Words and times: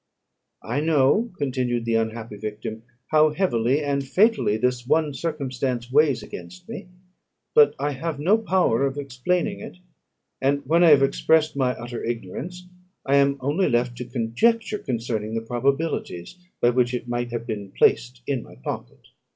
"I 0.63 0.79
know," 0.79 1.31
continued 1.37 1.85
the 1.85 1.93
unhappy 1.93 2.35
victim, 2.35 2.81
"how 3.11 3.29
heavily 3.33 3.83
and 3.83 4.03
fatally 4.03 4.57
this 4.57 4.87
one 4.87 5.13
circumstance 5.13 5.91
weighs 5.91 6.23
against 6.23 6.67
me, 6.67 6.87
but 7.53 7.75
I 7.77 7.91
have 7.91 8.19
no 8.19 8.39
power 8.39 8.83
of 8.83 8.97
explaining 8.97 9.59
it; 9.59 9.77
and 10.41 10.65
when 10.65 10.83
I 10.83 10.89
have 10.89 11.03
expressed 11.03 11.55
my 11.55 11.73
utter 11.75 12.03
ignorance, 12.03 12.67
I 13.05 13.17
am 13.17 13.37
only 13.41 13.69
left 13.69 13.95
to 13.97 14.05
conjecture 14.05 14.79
concerning 14.79 15.35
the 15.35 15.41
probabilities 15.45 16.35
by 16.61 16.71
which 16.71 16.95
it 16.95 17.07
might 17.07 17.29
have 17.29 17.45
been 17.45 17.69
placed 17.71 18.23
in 18.25 18.41
my 18.41 18.55
pocket. 18.55 19.09